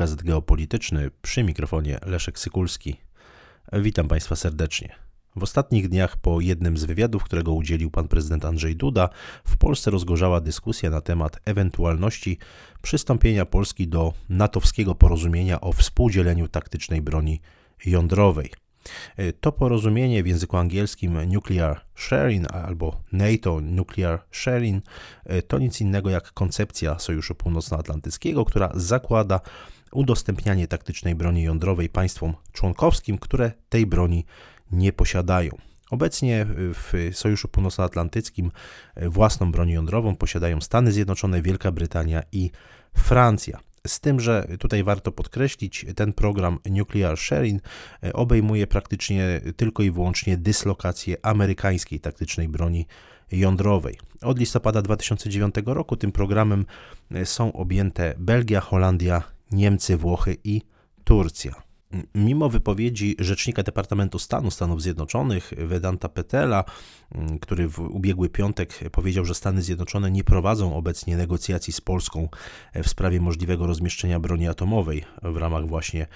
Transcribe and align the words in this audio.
podcast 0.00 0.22
geopolityczny 0.22 1.10
przy 1.22 1.42
mikrofonie 1.42 1.98
Leszek 2.06 2.38
Sykulski. 2.38 2.96
Witam 3.72 4.08
Państwa 4.08 4.36
serdecznie. 4.36 4.94
W 5.36 5.42
ostatnich 5.42 5.88
dniach 5.88 6.16
po 6.16 6.40
jednym 6.40 6.78
z 6.78 6.84
wywiadów, 6.84 7.24
którego 7.24 7.52
udzielił 7.52 7.90
pan 7.90 8.08
prezydent 8.08 8.44
Andrzej 8.44 8.76
Duda, 8.76 9.08
w 9.44 9.56
Polsce 9.56 9.90
rozgorzała 9.90 10.40
dyskusja 10.40 10.90
na 10.90 11.00
temat 11.00 11.40
ewentualności 11.44 12.38
przystąpienia 12.82 13.46
Polski 13.46 13.88
do 13.88 14.12
natowskiego 14.28 14.94
porozumienia 14.94 15.60
o 15.60 15.72
współdzieleniu 15.72 16.48
taktycznej 16.48 17.02
broni 17.02 17.40
jądrowej. 17.86 18.50
To 19.40 19.52
porozumienie 19.52 20.22
w 20.22 20.26
języku 20.26 20.56
angielskim 20.56 21.32
Nuclear 21.32 21.80
Sharing 21.94 22.52
albo 22.52 23.00
NATO 23.12 23.60
Nuclear 23.60 24.22
Sharing 24.30 24.84
to 25.48 25.58
nic 25.58 25.80
innego 25.80 26.10
jak 26.10 26.32
koncepcja 26.32 26.98
Sojuszu 26.98 27.34
Północnoatlantyckiego, 27.34 28.44
która 28.44 28.70
zakłada 28.74 29.40
udostępnianie 29.92 30.68
taktycznej 30.68 31.14
broni 31.14 31.42
jądrowej 31.42 31.88
państwom 31.88 32.34
członkowskim, 32.52 33.18
które 33.18 33.52
tej 33.68 33.86
broni 33.86 34.24
nie 34.72 34.92
posiadają. 34.92 35.50
Obecnie 35.90 36.46
w 36.74 37.10
Sojuszu 37.12 37.48
Północnoatlantyckim 37.48 38.50
własną 38.96 39.52
broń 39.52 39.70
jądrową 39.70 40.16
posiadają 40.16 40.60
Stany 40.60 40.92
Zjednoczone, 40.92 41.42
Wielka 41.42 41.72
Brytania 41.72 42.22
i 42.32 42.50
Francja. 42.94 43.58
Z 43.86 44.00
tym, 44.00 44.20
że 44.20 44.48
tutaj 44.58 44.84
warto 44.84 45.12
podkreślić, 45.12 45.86
ten 45.96 46.12
program 46.12 46.58
Nuclear 46.70 47.18
Sharing 47.18 47.62
obejmuje 48.12 48.66
praktycznie 48.66 49.40
tylko 49.56 49.82
i 49.82 49.90
wyłącznie 49.90 50.36
dyslokację 50.36 51.16
amerykańskiej 51.22 52.00
taktycznej 52.00 52.48
broni 52.48 52.86
jądrowej. 53.32 53.98
Od 54.22 54.38
listopada 54.38 54.82
2009 54.82 55.54
roku 55.66 55.96
tym 55.96 56.12
programem 56.12 56.66
są 57.24 57.52
objęte 57.52 58.14
Belgia, 58.18 58.60
Holandia, 58.60 59.22
Niemcy, 59.50 59.96
Włochy 59.96 60.36
i 60.44 60.62
Turcja. 61.04 61.69
Mimo 62.14 62.48
wypowiedzi 62.48 63.16
rzecznika 63.18 63.62
Departamentu 63.62 64.18
Stanu 64.18 64.50
Stanów 64.50 64.82
Zjednoczonych, 64.82 65.52
Vedanta 65.58 66.08
Petela, 66.08 66.64
który 67.40 67.68
w 67.68 67.78
ubiegły 67.78 68.28
piątek 68.28 68.90
powiedział, 68.92 69.24
że 69.24 69.34
Stany 69.34 69.62
Zjednoczone 69.62 70.10
nie 70.10 70.24
prowadzą 70.24 70.76
obecnie 70.76 71.16
negocjacji 71.16 71.72
z 71.72 71.80
Polską 71.80 72.28
w 72.74 72.88
sprawie 72.88 73.20
możliwego 73.20 73.66
rozmieszczenia 73.66 74.20
broni 74.20 74.48
atomowej 74.48 75.04
w 75.22 75.36
ramach 75.36 75.66
właśnie 75.66 76.06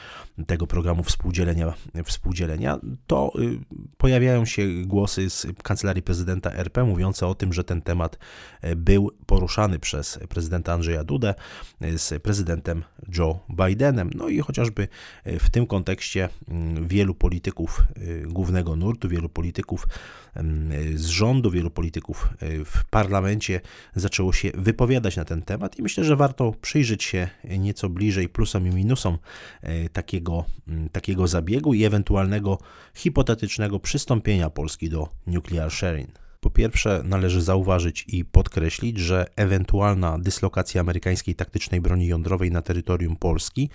tego 0.47 0.67
programu 0.67 1.03
współdzielenia, 1.03 1.75
współdzielenia 2.05 2.79
to 3.07 3.33
y, 3.39 3.59
pojawiają 3.97 4.45
się 4.45 4.69
głosy 4.87 5.31
z 5.31 5.47
Kancelarii 5.63 6.03
Prezydenta 6.03 6.53
RP 6.53 6.85
mówiące 6.85 7.27
o 7.27 7.35
tym, 7.35 7.53
że 7.53 7.65
ten 7.65 7.83
temat 7.83 8.19
e, 8.61 8.77
był 8.77 9.11
poruszany 9.27 9.79
przez 9.79 10.19
prezydenta 10.29 10.73
Andrzeja 10.73 11.05
Dudę 11.05 11.35
e, 11.81 11.99
z 11.99 12.23
prezydentem 12.23 12.85
Joe 13.19 13.41
Bidenem. 13.51 14.11
No 14.15 14.29
i 14.29 14.41
chociażby 14.41 14.89
e, 15.25 15.39
w 15.39 15.51
tym 15.51 15.64
tym 15.65 15.69
kontekście 15.69 16.29
mm, 16.49 16.89
wielu 16.89 17.15
polityków 17.15 17.83
y, 17.97 18.25
głównego 18.27 18.77
nurtu, 18.77 19.09
wielu 19.09 19.29
polityków 19.29 19.87
mm, 20.35 20.99
z 20.99 21.07
rządu, 21.07 21.51
wielu 21.51 21.71
polityków 21.71 22.29
y, 22.43 22.65
w 22.65 22.85
parlamencie 22.91 23.61
zaczęło 23.95 24.33
się 24.33 24.51
wypowiadać 24.55 25.17
na 25.17 25.25
ten 25.25 25.43
temat 25.43 25.79
i 25.79 25.83
myślę, 25.83 26.05
że 26.05 26.17
warto 26.17 26.53
przyjrzeć 26.61 27.05
się 27.05 27.29
nieco 27.59 27.89
bliżej 27.89 28.29
plusom 28.29 28.67
i 28.67 28.71
minusom 28.71 29.19
y, 29.65 29.89
takiego, 29.93 30.45
mm, 30.69 30.89
takiego 30.89 31.27
zabiegu 31.27 31.75
i 31.75 31.85
ewentualnego 31.85 32.59
hipotetycznego 32.95 33.81
przystąpienia 33.81 34.51
Polski 34.51 34.89
do 34.89 35.09
nuclear 35.27 35.71
sharing. 35.71 36.11
Po 36.41 36.51
pierwsze, 36.51 37.03
należy 37.05 37.43
zauważyć 37.43 38.05
i 38.09 38.25
podkreślić, 38.25 38.99
że 38.99 39.27
ewentualna 39.37 40.19
dyslokacja 40.19 40.81
amerykańskiej 40.81 41.35
taktycznej 41.35 41.81
broni 41.81 42.07
jądrowej 42.07 42.51
na 42.51 42.63
terytorium 42.63 43.17
Polski 43.17 43.71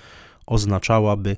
oznaczałaby 0.50 1.38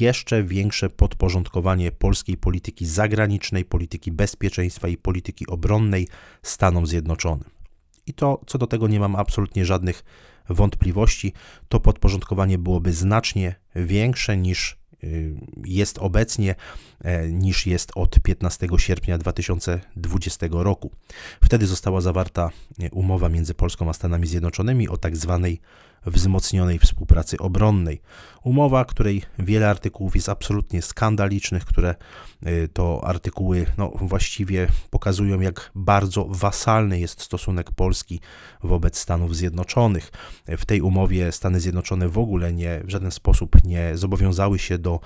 jeszcze 0.00 0.44
większe 0.44 0.90
podporządkowanie 0.90 1.92
polskiej 1.92 2.36
polityki 2.36 2.86
zagranicznej, 2.86 3.64
polityki 3.64 4.12
bezpieczeństwa 4.12 4.88
i 4.88 4.96
polityki 4.96 5.46
obronnej 5.46 6.08
Stanom 6.42 6.86
Zjednoczonym. 6.86 7.50
I 8.06 8.14
to 8.14 8.40
co 8.46 8.58
do 8.58 8.66
tego 8.66 8.88
nie 8.88 9.00
mam 9.00 9.16
absolutnie 9.16 9.64
żadnych 9.64 10.04
wątpliwości. 10.48 11.32
To 11.68 11.80
podporządkowanie 11.80 12.58
byłoby 12.58 12.92
znacznie 12.92 13.54
większe 13.76 14.36
niż 14.36 14.78
y, 15.04 15.34
jest 15.64 15.98
obecnie, 15.98 16.54
e, 17.00 17.28
niż 17.28 17.66
jest 17.66 17.92
od 17.94 18.20
15 18.20 18.66
sierpnia 18.76 19.18
2020 19.18 20.46
roku. 20.50 20.90
Wtedy 21.44 21.66
została 21.66 22.00
zawarta 22.00 22.50
e, 22.78 22.90
umowa 22.90 23.28
między 23.28 23.54
Polską 23.54 23.88
a 23.88 23.92
Stanami 23.92 24.26
Zjednoczonymi 24.26 24.88
o 24.88 24.96
tak 24.96 25.16
zwanej 25.16 25.60
wzmocnionej 26.06 26.78
współpracy 26.78 27.38
obronnej. 27.38 28.00
Umowa, 28.44 28.84
której 28.84 29.22
wiele 29.38 29.70
artykułów 29.70 30.14
jest 30.14 30.28
absolutnie 30.28 30.82
skandalicznych, 30.82 31.64
które 31.64 31.94
to 32.72 33.04
artykuły 33.04 33.66
no, 33.78 33.92
właściwie 33.94 34.68
pokazują, 34.90 35.40
jak 35.40 35.70
bardzo 35.74 36.24
wasalny 36.24 37.00
jest 37.00 37.20
stosunek 37.20 37.70
Polski 37.70 38.20
wobec 38.62 38.98
Stanów 38.98 39.36
Zjednoczonych. 39.36 40.12
W 40.48 40.64
tej 40.66 40.80
umowie 40.80 41.32
Stany 41.32 41.60
Zjednoczone 41.60 42.08
w 42.08 42.18
ogóle 42.18 42.52
nie, 42.52 42.80
w 42.84 42.90
żaden 42.90 43.10
sposób 43.10 43.64
nie 43.64 43.96
zobowiązały 43.96 44.58
się 44.58 44.78
do 44.78 45.00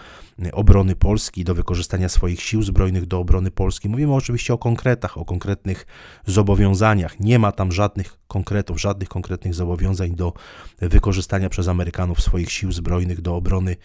y, 0.47 0.53
obrony 0.53 0.97
Polski, 0.97 1.45
do 1.45 1.55
wykorzystania 1.55 2.09
swoich 2.09 2.43
sił 2.43 2.63
zbrojnych 2.63 3.07
do 3.07 3.19
obrony 3.19 3.51
Polski. 3.51 3.89
Mówimy 3.89 4.15
oczywiście 4.15 4.55
o 4.55 4.59
konkretach, 4.59 5.19
o 5.19 5.25
konkretnych 5.25 5.87
zobowiązaniach. 6.27 7.21
Nie 7.21 7.39
ma 7.39 7.53
tam 7.53 7.73
żadnych 7.73 8.19
konkretów, 8.29 8.81
żadnych 8.81 9.09
konkretnych 9.09 9.55
zobowiązań 9.55 10.15
do 10.15 10.33
wykorzystania 10.79 11.49
przez 11.49 11.69
Amerykanów 11.69 12.21
swoich 12.21 12.53
sił 12.53 12.73
zbrojnych 12.73 13.21
do 13.21 13.37
obrony 13.37 13.77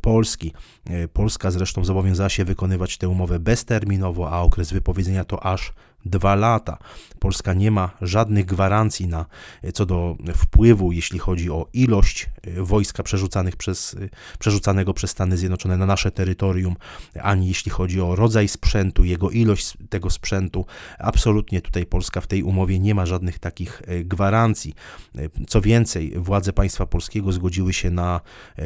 Polski. 0.00 0.52
Polska 1.12 1.50
zresztą 1.50 1.84
zobowiązała 1.84 2.28
się 2.28 2.44
wykonywać 2.44 2.98
tę 2.98 3.08
umowę 3.08 3.38
bezterminowo, 3.38 4.30
a 4.30 4.40
okres 4.40 4.72
wypowiedzenia 4.72 5.24
to 5.24 5.46
aż 5.46 5.72
dwa 6.04 6.34
lata. 6.34 6.78
Polska 7.18 7.54
nie 7.54 7.70
ma 7.70 7.90
żadnych 8.00 8.44
gwarancji 8.44 9.06
na, 9.06 9.26
co 9.74 9.86
do 9.86 10.16
wpływu, 10.36 10.92
jeśli 10.92 11.18
chodzi 11.18 11.50
o 11.50 11.66
ilość 11.72 12.30
e, 12.42 12.62
wojska 12.62 13.02
przerzucanych 13.02 13.56
przez, 13.56 13.94
e, 13.94 14.08
przerzucanego 14.38 14.94
przez 14.94 15.10
Stany 15.10 15.36
Zjednoczone 15.36 15.76
na 15.76 15.86
nasze 15.86 16.10
terytorium, 16.10 16.76
ani 17.22 17.48
jeśli 17.48 17.70
chodzi 17.70 18.00
o 18.00 18.16
rodzaj 18.16 18.48
sprzętu, 18.48 19.04
jego 19.04 19.30
ilość 19.30 19.76
tego 19.88 20.10
sprzętu. 20.10 20.66
Absolutnie 20.98 21.60
tutaj 21.60 21.86
Polska 21.86 22.20
w 22.20 22.26
tej 22.26 22.42
umowie 22.42 22.78
nie 22.78 22.94
ma 22.94 23.06
żadnych 23.06 23.38
takich 23.38 23.82
e, 23.86 24.04
gwarancji. 24.04 24.74
Co 25.48 25.60
więcej, 25.60 26.12
władze 26.16 26.52
państwa 26.52 26.86
polskiego 26.86 27.32
zgodziły 27.32 27.72
się 27.72 27.90
na 27.90 28.20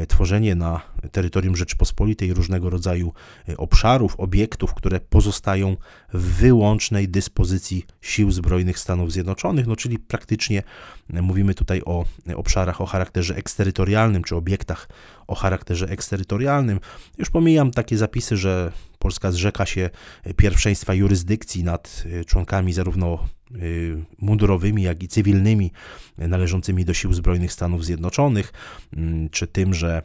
tworzenie 0.09 0.55
na 0.55 0.81
terytorium 1.13 1.57
Rzeczypospolitej 1.57 2.35
różnego 2.35 2.71
rodzaju 2.71 3.13
obszarów, 3.57 4.21
obiektów, 4.21 4.75
które 4.75 5.01
pozostają 5.01 5.77
w 6.13 6.23
wyłącznej 6.23 7.09
dyspozycji 7.09 7.28
dyspozycji 7.29 7.87
sił 8.01 8.31
zbrojnych 8.31 8.79
Stanów 8.79 9.13
Zjednoczonych, 9.13 9.67
no 9.67 9.77
czyli 9.77 9.99
praktycznie 9.99 10.63
mówimy 11.09 11.55
tutaj 11.55 11.83
o 11.85 12.05
obszarach 12.37 12.81
o 12.81 12.87
charakterze 12.87 13.37
eksterytorialnym, 13.37 14.25
czy 14.25 14.37
obiektach 14.37 14.89
o 15.27 15.35
charakterze 15.35 15.89
eksterytorialnym. 15.89 16.81
Już 17.19 17.31
pomijam 17.31 17.71
takie 17.71 17.99
zapisy, 17.99 18.37
że 18.37 18.73
Polska 18.99 19.33
zrzeka 19.33 19.67
się 19.67 19.91
pierwszeństwa 20.37 20.95
jurysdykcji 20.95 21.65
nad 21.65 22.05
członkami 22.27 22.73
zarówno 22.73 23.29
y, 23.55 24.05
mundurowymi, 24.19 24.83
jak 24.83 25.03
i 25.03 25.09
cywilnymi 25.09 25.73
należącymi 26.19 26.85
do 26.85 26.95
sił 26.95 27.13
zbrojnych 27.13 27.53
Stanów 27.53 27.85
Zjednoczonych, 27.85 28.53
mm, 28.93 29.29
czy 29.31 29.47
tym, 29.47 29.75
że 29.75 30.03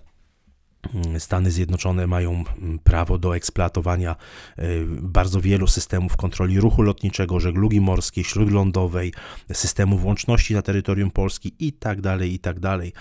Stany 1.19 1.51
Zjednoczone 1.51 2.07
mają 2.07 2.31
mm, 2.31 2.79
prawo 2.79 3.17
do 3.17 3.35
eksploatowania 3.35 4.16
e, 4.57 4.63
bardzo 5.01 5.41
wielu 5.41 5.67
systemów 5.67 6.17
kontroli 6.17 6.59
ruchu 6.59 6.81
lotniczego, 6.81 7.39
żeglugi 7.39 7.81
morskiej, 7.81 8.24
śródlądowej, 8.24 9.13
systemów 9.53 10.06
łączności 10.06 10.53
na 10.53 10.62
terytorium 10.62 11.12
Polski 11.12 11.56
i 11.59 11.74
tak 11.74 12.01
dalej, 12.01 12.33
i 12.33 12.39
tak. 12.39 12.57
E, 12.63 12.91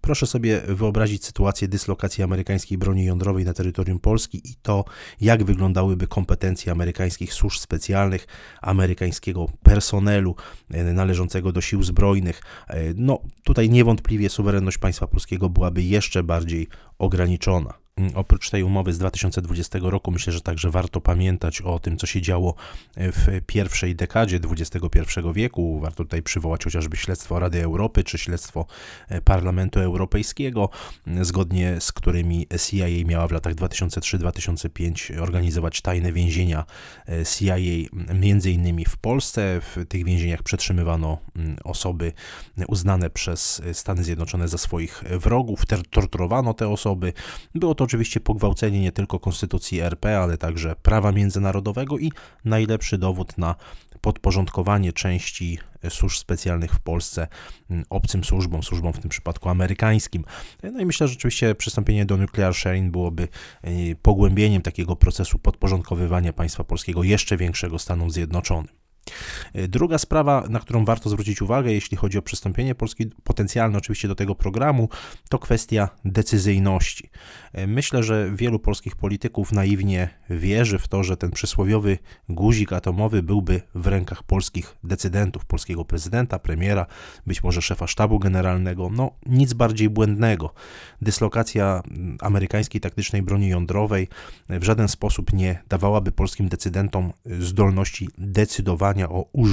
proszę 0.00 0.26
sobie 0.26 0.60
wyobrazić 0.60 1.24
sytuację 1.24 1.68
dyslokacji 1.68 2.24
amerykańskiej 2.24 2.78
broni 2.78 3.04
jądrowej 3.04 3.44
na 3.44 3.52
terytorium 3.52 3.98
Polski 3.98 4.40
i 4.44 4.54
to, 4.62 4.84
jak 5.20 5.44
wyglądałyby 5.44 6.06
kompetencje 6.06 6.72
amerykańskich 6.72 7.34
służb 7.34 7.58
specjalnych, 7.58 8.26
amerykańskiego 8.62 9.46
personelu 9.62 10.36
e, 10.70 10.84
należącego 10.84 11.52
do 11.52 11.60
sił 11.60 11.82
zbrojnych. 11.82 12.42
No, 12.94 13.18
tutaj 13.44 13.70
niewątpliwie 13.70 14.28
suwerenność 14.28 14.78
państwa 14.78 15.06
polskiego 15.06 15.48
byłaby 15.50 15.82
jeszcze 15.82 16.22
bardziej 16.22 16.68
ograniczona. 17.04 17.83
Mm, 17.96 18.12
oprócz 18.14 18.50
tej 18.50 18.62
umowy 18.62 18.92
z 18.92 18.98
2020 18.98 19.78
roku, 19.82 20.10
myślę, 20.10 20.32
że 20.32 20.40
także 20.40 20.70
warto 20.70 21.00
pamiętać 21.00 21.60
o 21.60 21.78
tym, 21.78 21.96
co 21.96 22.06
się 22.06 22.22
działo 22.22 22.54
e, 22.96 23.12
w 23.12 23.26
pierwszej 23.46 23.96
dekadzie 23.96 24.40
XXI 24.50 25.00
wieku. 25.34 25.80
Warto 25.80 26.04
tutaj 26.04 26.22
przywołać 26.22 26.64
chociażby 26.64 26.96
śledztwo 26.96 27.38
Rady 27.38 27.62
Europy 27.62 28.04
czy 28.04 28.18
śledztwo 28.18 28.66
e, 29.08 29.20
Parlamentu 29.20 29.80
Europejskiego, 29.80 30.70
mm, 31.06 31.24
zgodnie 31.24 31.80
z 31.80 31.92
którymi 31.92 32.46
CIA 32.68 32.86
miała 33.06 33.28
w 33.28 33.32
latach 33.32 33.54
2003-2005 33.54 35.20
organizować 35.20 35.80
tajne 35.80 36.12
więzienia 36.12 36.64
e, 37.08 37.24
CIA, 37.24 37.56
między 38.14 38.50
innymi 38.50 38.84
w 38.84 38.96
Polsce. 38.96 39.60
W 39.60 39.84
tych 39.88 40.04
więzieniach 40.04 40.42
przetrzymywano 40.42 41.18
mm, 41.36 41.56
osoby 41.64 42.12
uznane 42.68 43.10
przez 43.10 43.62
Stany 43.72 44.04
Zjednoczone 44.04 44.48
za 44.48 44.58
swoich 44.58 45.04
wrogów, 45.10 45.62
torturowano 45.90 46.54
te 46.54 46.68
osoby. 46.68 47.12
Było 47.54 47.74
to 47.74 47.83
oczywiście 47.84 48.20
pogwałcenie 48.20 48.80
nie 48.80 48.92
tylko 48.92 49.18
konstytucji 49.18 49.80
RP, 49.80 50.18
ale 50.18 50.38
także 50.38 50.76
prawa 50.82 51.12
międzynarodowego 51.12 51.98
i 51.98 52.12
najlepszy 52.44 52.98
dowód 52.98 53.38
na 53.38 53.54
podporządkowanie 54.00 54.92
części 54.92 55.58
służb 55.88 56.16
specjalnych 56.16 56.72
w 56.72 56.80
Polsce 56.80 57.28
mm, 57.70 57.84
obcym 57.90 58.24
służbom, 58.24 58.62
służbom 58.62 58.92
w 58.92 58.98
tym 58.98 59.10
przypadku 59.10 59.48
amerykańskim. 59.48 60.24
No 60.62 60.80
i 60.80 60.86
myślę, 60.86 61.08
że 61.08 61.12
rzeczywiście 61.12 61.54
przystąpienie 61.54 62.06
do 62.06 62.16
nuclear 62.16 62.54
sharing 62.54 62.92
byłoby 62.92 63.28
e, 63.62 63.70
pogłębieniem 64.02 64.62
takiego 64.62 64.96
procesu 64.96 65.38
podporządkowywania 65.38 66.32
państwa 66.32 66.64
polskiego 66.64 67.02
jeszcze 67.02 67.36
większego 67.36 67.78
Stanom 67.78 68.10
Zjednoczonym. 68.10 68.68
Druga 69.68 69.98
sprawa, 69.98 70.44
na 70.48 70.60
którą 70.60 70.84
warto 70.84 71.10
zwrócić 71.10 71.42
uwagę, 71.42 71.72
jeśli 71.72 71.96
chodzi 71.96 72.18
o 72.18 72.22
przystąpienie 72.22 72.74
Polski 72.74 73.06
potencjalne 73.06 73.78
oczywiście 73.78 74.08
do 74.08 74.14
tego 74.14 74.34
programu, 74.34 74.88
to 75.28 75.38
kwestia 75.38 75.88
decyzyjności. 76.04 77.10
Myślę, 77.66 78.02
że 78.02 78.30
wielu 78.34 78.58
polskich 78.58 78.96
polityków 78.96 79.52
naiwnie 79.52 80.08
wierzy 80.30 80.78
w 80.78 80.88
to, 80.88 81.04
że 81.04 81.16
ten 81.16 81.30
przysłowiowy 81.30 81.98
guzik 82.28 82.72
atomowy 82.72 83.22
byłby 83.22 83.62
w 83.74 83.86
rękach 83.86 84.22
polskich 84.22 84.76
decydentów, 84.84 85.44
polskiego 85.44 85.84
prezydenta, 85.84 86.38
premiera, 86.38 86.86
być 87.26 87.42
może 87.42 87.62
szefa 87.62 87.86
sztabu 87.86 88.18
generalnego. 88.18 88.90
No, 88.92 89.10
nic 89.26 89.52
bardziej 89.52 89.90
błędnego. 89.90 90.54
Dyslokacja 91.02 91.82
amerykańskiej 92.20 92.80
taktycznej 92.80 93.22
broni 93.22 93.48
jądrowej 93.48 94.08
w 94.48 94.64
żaden 94.64 94.88
sposób 94.88 95.32
nie 95.32 95.62
dawałaby 95.68 96.12
polskim 96.12 96.48
decydentom 96.48 97.12
zdolności 97.26 98.08
decydowania 98.18 99.08
o 99.08 99.28
użyciu 99.32 99.43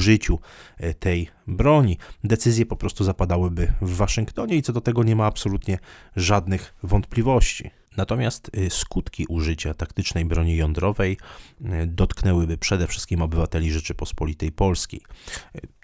e, 0.77 0.93
tej 0.93 1.29
broni. 1.47 1.97
Decyzje 2.23 2.65
po 2.65 2.75
prostu 2.75 3.03
zapadałyby 3.03 3.73
w 3.81 3.95
Waszyngtonie 3.95 4.55
i 4.55 4.61
co 4.61 4.73
do 4.73 4.81
tego 4.81 5.03
nie 5.03 5.15
ma 5.15 5.25
absolutnie 5.25 5.79
żadnych 6.15 6.73
wątpliwości. 6.83 7.71
Natomiast 7.97 8.51
e, 8.53 8.69
skutki 8.69 9.25
użycia 9.29 9.73
taktycznej 9.73 10.25
broni 10.25 10.55
jądrowej 10.55 11.17
e, 11.65 11.87
dotknęłyby 11.87 12.57
przede 12.57 12.87
wszystkim 12.87 13.21
obywateli 13.21 13.71
Rzeczypospolitej 13.71 14.51
Polskiej. 14.51 15.01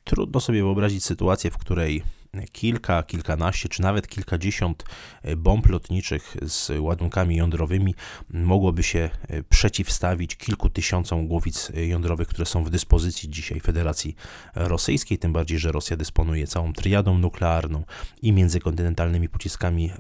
Trudno 0.04 0.40
sobie 0.40 0.64
wyobrazić 0.64 1.06
sytuację, 1.06 1.52
w 1.52 1.58
której 1.58 2.04
kilka, 2.52 3.04
kilkanaście 3.04 3.70
czy 3.70 3.82
nawet 3.82 4.08
kilkadziesiąt 4.08 4.84
e, 5.24 5.36
bomb 5.36 5.70
lotniczych 5.70 6.38
z 6.42 6.72
ładunkami 6.80 7.36
jądrowymi 7.36 7.96
mogłoby 8.30 8.84
się 8.84 9.10
e, 9.28 9.44
przeciwstawić 9.44 10.36
kilku 10.36 10.70
tysiącom 10.70 11.28
głowic 11.28 11.72
e, 11.76 11.86
jądrowych, 11.88 12.28
które 12.28 12.46
są 12.46 12.64
w 12.64 12.70
dyspozycji 12.70 13.30
dzisiaj 13.30 13.60
Federacji 13.60 14.16
Rosyjskiej, 14.56 15.18
tym 15.18 15.34
bardziej, 15.34 15.60
że 15.60 15.72
Rosja 15.72 15.98
dysponuje 15.98 16.48
całą 16.48 16.74
triadą 16.74 17.18
nuklearną 17.18 17.84
i 18.22 18.32
międzykontynentalnymi 18.32 19.30
pociskami 19.30 19.92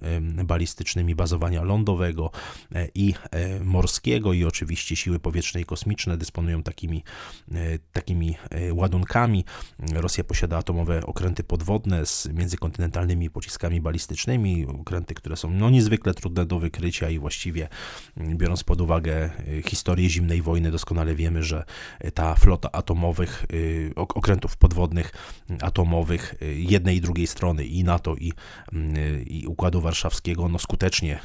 balistycznymi 0.44 1.16
bazowania 1.16 1.63
lądowego 1.63 2.31
i 2.95 3.13
morskiego 3.63 4.33
i 4.33 4.45
oczywiście 4.45 4.95
siły 4.95 5.19
powietrzne 5.19 5.62
i 5.62 5.66
kosmiczne 5.66 6.18
dysponują 6.18 6.63
takimi, 6.63 7.04
takimi 7.94 8.36
ładunkami. 8.72 9.45
Rosja 9.94 10.24
posiada 10.24 10.57
atomowe 10.57 11.06
okręty 11.06 11.44
podwodne 11.44 12.06
z 12.06 12.27
międzykontynentalnymi 12.34 13.30
pociskami 13.30 13.82
balistycznymi, 13.82 14.66
okręty, 14.66 15.14
które 15.14 15.36
są 15.36 15.50
no, 15.50 15.70
niezwykle 15.70 16.14
trudne 16.14 16.46
do 16.46 16.60
wykrycia 16.60 17.10
i 17.10 17.20
właściwie 17.20 17.70
mm, 18.18 18.38
biorąc 18.38 18.64
pod 18.64 18.82
uwagę 18.82 19.30
y, 19.48 19.62
historię 19.70 20.10
zimnej 20.10 20.42
wojny, 20.42 20.72
doskonale 20.72 21.16
wiemy, 21.16 21.44
że 21.44 21.64
ta 22.14 22.36
flota 22.36 22.72
atomowych, 22.72 23.46
y, 23.54 23.92
okrętów 23.96 24.58
podwodnych 24.58 25.12
mm, 25.50 25.60
atomowych 25.64 26.36
y, 26.42 26.56
jednej 26.56 26.98
i 26.98 27.02
drugiej 27.02 27.28
strony 27.28 27.66
i 27.66 27.84
NATO 27.84 28.16
i, 28.16 28.34
mm, 28.74 29.26
i 29.26 29.48
Układu 29.48 29.82
Warszawskiego 29.82 30.50
no, 30.50 30.60
skutecznie 30.60 31.20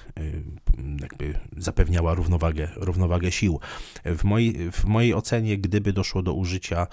jakby 1.00 1.38
zapewniała 1.56 2.14
równowagę, 2.14 2.68
równowagę 2.76 3.32
sił. 3.32 3.60
W 4.04 4.24
mojej, 4.24 4.70
w 4.70 4.84
mojej 4.84 5.14
ocenie, 5.14 5.58
gdyby 5.58 5.92
doszło 5.92 6.22
do 6.22 6.34
użycia 6.34 6.86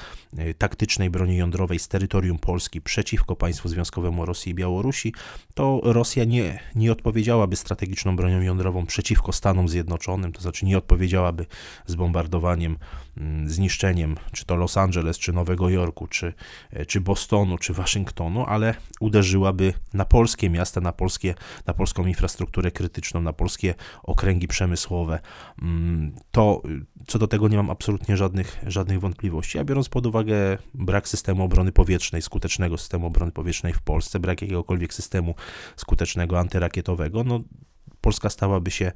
taktycznej 0.57 1.09
broni 1.09 1.37
jądrowej 1.37 1.79
z 1.79 1.87
terytorium 1.87 2.39
Polski 2.39 2.81
przeciwko 2.81 3.35
państwu 3.35 3.69
związkowemu, 3.69 3.98
związkowemu 3.99 4.25
Rosji 4.25 4.51
i 4.51 4.55
Białorusi, 4.55 5.13
to 5.53 5.81
Rosja 5.83 6.23
nie, 6.23 6.59
nie 6.75 6.91
odpowiedziałaby 6.91 7.55
strategiczną 7.55 8.15
bronią 8.15 8.41
jądrową 8.41 8.85
przeciwko 8.85 9.31
Stanom 9.31 9.69
Zjednoczonym, 9.69 10.31
to 10.31 10.41
znaczy 10.41 10.65
nie 10.65 10.77
odpowiedziałaby 10.77 11.45
zbombardowaniem, 11.85 12.77
mm, 13.17 13.49
zniszczeniem 13.49 14.15
czy 14.31 14.45
to 14.45 14.55
Los 14.55 14.77
Angeles, 14.77 15.17
czy 15.17 15.33
Nowego 15.33 15.69
Jorku, 15.69 16.07
czy, 16.07 16.33
e, 16.71 16.85
czy 16.85 17.01
Bostonu, 17.01 17.57
czy 17.57 17.73
Waszyngtonu, 17.73 18.45
ale 18.45 18.75
uderzyłaby 18.99 19.73
na 19.93 20.05
polskie 20.05 20.49
miasta, 20.49 20.81
na, 20.81 20.91
polskie, 20.91 21.35
na 21.65 21.73
polską 21.73 22.05
infrastrukturę 22.05 22.71
krytyczną, 22.71 23.21
na 23.21 23.33
polskie 23.33 23.75
okręgi 24.03 24.47
przemysłowe. 24.47 25.19
Mm, 25.61 26.11
to 26.31 26.61
co 27.07 27.19
do 27.19 27.27
tego 27.27 27.47
nie 27.47 27.57
mam 27.57 27.69
absolutnie 27.69 28.17
żadnych, 28.17 28.59
żadnych 28.67 28.99
wątpliwości. 28.99 29.59
A 29.59 29.63
biorąc 29.63 29.89
pod 29.89 30.05
uwagę 30.05 30.57
brak 30.73 31.07
systemu 31.07 31.43
obrony 31.43 31.71
powietrznej, 31.71 32.21
skutecznego 32.21 32.77
systemu 32.77 33.07
obrony 33.07 33.31
powietrznej 33.31 33.73
w 33.79 33.81
Polsce, 33.81 34.19
brak 34.19 34.41
jakiegokolwiek 34.41 34.93
systemu 34.93 35.35
skutecznego 35.75 36.39
antyrakietowego, 36.39 37.23
no 37.23 37.39
Polska 38.01 38.29
stałaby 38.29 38.71
się 38.71 38.91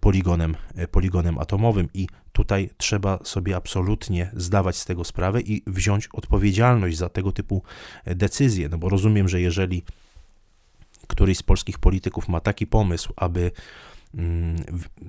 poligonem, 0.00 0.56
poligonem 0.90 1.38
atomowym 1.38 1.88
i 1.94 2.06
tutaj 2.32 2.70
trzeba 2.76 3.18
sobie 3.24 3.56
absolutnie 3.56 4.30
zdawać 4.36 4.76
z 4.76 4.84
tego 4.84 5.04
sprawę 5.04 5.40
i 5.40 5.62
wziąć 5.66 6.08
odpowiedzialność 6.12 6.96
za 6.96 7.08
tego 7.08 7.32
typu 7.32 7.62
decyzje, 8.06 8.68
no 8.68 8.78
bo 8.78 8.88
rozumiem, 8.88 9.28
że 9.28 9.40
jeżeli 9.40 9.84
któryś 11.06 11.38
z 11.38 11.42
polskich 11.42 11.78
polityków 11.78 12.28
ma 12.28 12.40
taki 12.40 12.66
pomysł, 12.66 13.12
aby 13.16 13.50
mm, 14.14 14.56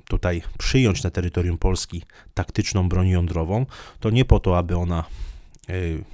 tutaj 0.08 0.42
przyjąć 0.58 1.04
na 1.04 1.12
terytorium 1.12 1.58
Polski 1.58 2.04
taktyczną 2.34 2.90
broń 2.90 3.08
jądrową, 3.08 3.66
to 4.00 4.10
nie 4.10 4.26
po 4.26 4.40
to, 4.40 4.58
aby 4.58 4.78
ona 4.78 5.04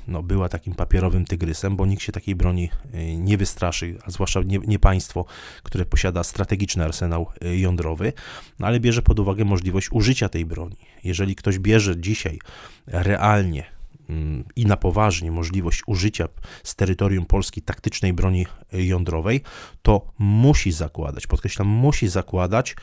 no, 0.07 0.23
była 0.23 0.49
takim 0.49 0.75
papierowym 0.75 1.25
tygrysem, 1.25 1.75
bo 1.75 1.85
nikt 1.85 2.03
się 2.03 2.11
takiej 2.11 2.35
broni 2.35 2.69
y, 2.93 3.17
nie 3.17 3.37
wystraszy, 3.37 3.97
a 4.05 4.11
zwłaszcza 4.11 4.41
nie, 4.41 4.59
nie 4.59 4.79
państwo, 4.79 5.25
które 5.63 5.85
posiada 5.85 6.23
strategiczny 6.23 6.83
arsenał 6.83 7.27
y, 7.45 7.57
jądrowy, 7.57 8.13
no, 8.59 8.67
ale 8.67 8.79
bierze 8.79 9.01
pod 9.01 9.19
uwagę 9.19 9.45
możliwość 9.45 9.91
użycia 9.91 10.29
tej 10.29 10.45
broni. 10.45 10.77
Jeżeli 11.03 11.35
ktoś 11.35 11.59
bierze 11.59 12.01
dzisiaj 12.01 12.39
realnie 12.87 13.63
mm, 14.09 14.43
i 14.55 14.65
na 14.65 14.77
poważnie 14.77 15.31
możliwość 15.31 15.81
użycia 15.87 16.27
z 16.63 16.75
terytorium 16.75 17.25
Polski 17.25 17.61
taktycznej 17.61 18.13
broni 18.13 18.45
jądrowej, 18.73 19.41
to 19.81 20.11
musi 20.19 20.71
zakładać, 20.71 21.27
podkreślam, 21.27 21.67
musi 21.67 22.07
zakładać 22.07 22.75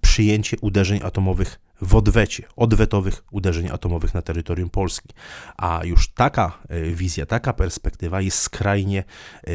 przyjęcie 0.00 0.56
uderzeń 0.60 1.00
atomowych 1.02 1.60
w 1.82 1.94
odwecie, 1.94 2.42
odwetowych 2.56 3.24
uderzeń 3.30 3.68
atomowych 3.68 4.14
na 4.14 4.22
terytorium 4.22 4.70
Polski. 4.70 5.08
A 5.56 5.80
już 5.84 6.08
taka 6.08 6.58
e, 6.68 6.82
wizja, 6.82 7.26
taka 7.26 7.52
perspektywa 7.52 8.20
jest 8.20 8.38
skrajnie 8.38 9.04
e, 9.44 9.50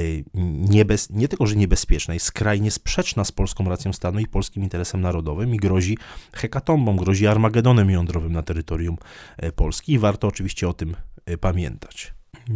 niebez, 0.69 1.09
nie 1.09 1.27
tylko, 1.27 1.47
że 1.47 1.55
niebezpieczna, 1.55 2.13
jest 2.13 2.25
skrajnie 2.25 2.71
sprzeczna 2.71 3.23
z 3.23 3.31
polską 3.31 3.69
racją 3.69 3.93
stanu 3.93 4.19
i 4.19 4.27
polskim 4.27 4.63
interesem 4.63 5.01
narodowym 5.01 5.55
i 5.55 5.57
grozi 5.57 5.97
hekatombą, 6.33 6.95
grozi 6.95 7.27
armagedonem 7.27 7.89
jądrowym 7.89 8.33
na 8.33 8.43
terytorium 8.43 8.97
e, 9.37 9.51
Polski 9.51 9.93
i 9.93 9.99
warto 9.99 10.27
oczywiście 10.27 10.69
o 10.69 10.73
tym 10.73 10.95
pamiętać. 11.41 12.13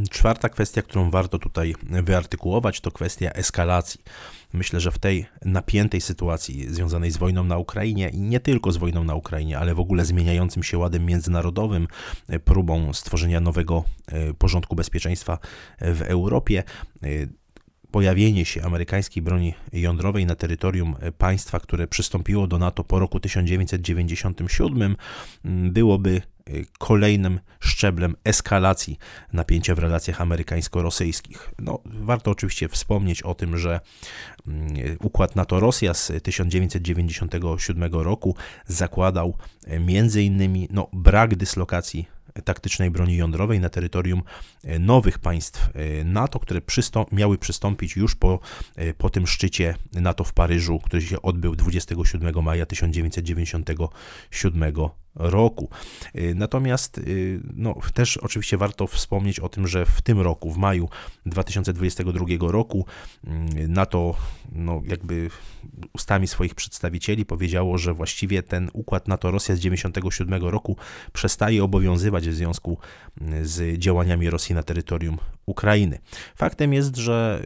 Czwarta 0.10 0.50
kwestia, 0.50 0.82
którą 0.82 1.10
warto 1.10 1.40
tutaj 1.40 1.76
wyartykułować, 1.84 2.82
to 2.82 2.92
kwestia 2.92 3.32
eskalacji. 3.32 4.02
Myślę, 4.54 4.80
że 4.80 4.92
w 4.92 5.00
tej 5.00 5.26
napiętej 5.46 6.02
sytuacji 6.02 6.74
związanej 6.74 7.12
z 7.12 7.18
wojną 7.18 7.44
na 7.44 7.58
Ukrainie 7.58 8.10
i 8.10 8.22
nie 8.22 8.40
tylko 8.40 8.72
z 8.72 8.78
wojną 8.78 9.04
na 9.04 9.16
Ukrainie, 9.16 9.60
ale 9.60 9.76
w 9.76 9.80
ogóle 9.80 10.06
zmieniającym 10.06 10.64
się 10.64 10.78
ładem 10.78 11.06
międzynarodowym, 11.06 11.88
próbą 12.46 12.94
stworzenia 12.94 13.40
nowego 13.40 13.84
e, 14.08 14.34
porządku 14.34 14.76
bezpieczeństwa 14.76 15.38
w 15.82 16.02
Europie, 16.02 16.64
e, 17.04 17.08
pojawienie 17.92 18.46
się 18.46 18.62
amerykańskiej 18.64 19.24
broni 19.24 19.54
jądrowej 19.74 20.26
na 20.26 20.36
terytorium 20.36 20.96
państwa, 21.18 21.60
które 21.60 21.88
przystąpiło 21.88 22.48
do 22.48 22.58
NATO 22.58 22.84
po 22.84 23.00
roku 23.00 23.20
1997, 23.20 24.96
byłoby 25.46 26.22
kolejnym 26.80 27.40
szczeblem 27.60 28.16
eskalacji 28.24 28.98
napięcia 29.34 29.76
w 29.76 29.80
relacjach 29.80 30.22
amerykańsko-rosyjskich. 30.22 31.52
No, 31.60 31.80
warto 31.86 32.32
oczywiście 32.32 32.70
wspomnieć 32.70 33.22
o 33.22 33.36
tym, 33.36 33.58
że 33.58 33.80
mm, 34.48 34.68
układ 35.00 35.36
NATO-Rosja 35.36 35.94
z 35.94 36.12
1997 36.24 37.94
roku 37.94 38.36
zakładał 38.66 39.38
y, 39.68 39.80
między 39.80 40.24
innymi 40.24 40.68
no, 40.72 40.88
brak 40.94 41.36
dyslokacji 41.36 42.06
taktycznej 42.44 42.92
broni 42.92 43.18
jądrowej 43.18 43.60
na 43.60 43.70
terytorium 43.70 44.24
e, 44.64 44.80
nowych 44.80 45.20
państw 45.20 45.70
e, 45.74 46.04
NATO, 46.04 46.40
które 46.40 46.62
przystąp 46.62 47.12
miały 47.12 47.38
przystąpić 47.38 47.96
już 47.96 48.16
po, 48.16 48.40
e, 48.76 48.94
po 48.94 49.10
tym 49.10 49.28
szczycie 49.28 49.76
NATO 49.94 50.24
w 50.24 50.34
Paryżu, 50.34 50.80
który 50.80 51.02
się 51.02 51.22
odbył 51.22 51.56
27 51.56 52.44
maja 52.44 52.66
1997 52.66 54.74
roku. 55.16 55.70
Y, 56.16 56.36
natomiast 56.36 56.98
y, 56.98 57.42
no, 57.54 57.76
też 57.94 58.18
oczywiście 58.18 58.58
warto 58.58 58.88
wspomnieć 58.88 59.40
o 59.40 59.50
tym, 59.50 59.68
że 59.68 59.86
w 59.86 60.02
tym 60.02 60.20
roku, 60.20 60.52
w 60.52 60.58
maju 60.58 60.90
2022 61.26 62.26
roku, 62.52 62.86
y, 63.56 63.68
NATO 63.68 64.16
no, 64.52 64.82
jakby 64.86 65.30
ustami 65.94 66.28
swoich 66.28 66.56
przedstawicieli 66.56 67.26
powiedziało, 67.26 67.78
że 67.78 67.94
właściwie 67.94 68.44
ten 68.44 68.70
układ 68.74 69.08
NATO-Rosja 69.08 69.56
z 69.56 69.60
1997 69.60 70.50
roku 70.50 70.78
przestaje 71.14 71.64
obowiązywać 71.64 72.30
w 72.30 72.34
związku 72.34 72.78
z 73.42 73.80
działaniami 73.80 74.30
Rosji 74.30 74.56
na 74.56 74.64
terytorium 74.64 75.18
Ukrainy. 75.46 76.00
Faktem 76.36 76.74
jest, 76.74 76.96
że 76.96 77.44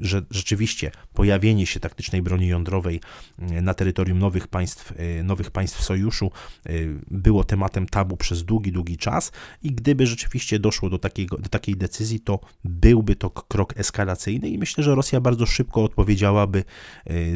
że 0.00 0.22
rzeczywiście 0.30 0.90
pojawienie 1.14 1.66
się 1.66 1.80
taktycznej 1.80 2.22
broni 2.22 2.48
jądrowej 2.48 3.00
e, 3.38 3.62
na 3.62 3.74
terytorium 3.74 4.18
nowych 4.18 4.48
państw, 4.48 4.92
e, 4.96 5.22
nowych 5.22 5.50
państw 5.50 5.84
sojuszu 5.84 6.30
e, 6.66 6.72
było 7.10 7.44
tematem 7.44 7.86
tabu 7.86 8.16
przez 8.16 8.44
długi, 8.44 8.72
długi 8.72 8.96
czas 8.96 9.32
i 9.62 9.72
gdyby 9.72 10.06
rzeczywiście 10.06 10.58
doszło 10.58 10.90
do, 10.90 10.98
takiego, 10.98 11.38
do 11.38 11.48
takiej 11.48 11.76
decyzji, 11.76 12.20
to 12.20 12.40
byłby 12.64 13.16
to 13.16 13.30
krok 13.30 13.74
eskalacyjny 13.76 14.48
i 14.48 14.58
myślę, 14.58 14.84
że 14.84 14.94
Rosja 14.94 15.20
bardzo 15.20 15.46
szybko 15.46 15.84
odpowiedziałaby 15.84 16.64